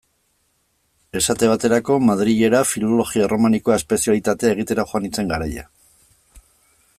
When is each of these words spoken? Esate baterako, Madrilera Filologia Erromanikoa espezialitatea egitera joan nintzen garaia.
Esate 1.19 1.49
baterako, 1.51 1.97
Madrilera 2.05 2.61
Filologia 2.69 3.27
Erromanikoa 3.27 3.77
espezialitatea 3.83 4.55
egitera 4.57 4.87
joan 4.93 5.07
nintzen 5.09 5.31
garaia. 5.35 5.69